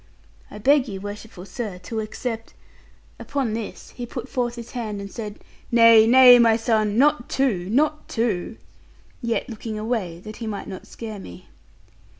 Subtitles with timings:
[0.49, 2.55] I beg you, worshipful sir, to accept'
[3.19, 5.37] Upon this he put forth his hand and said,
[5.71, 8.57] 'Nay, nay, my son, not two, not two:'
[9.21, 11.49] yet looking away, that he might not scare me.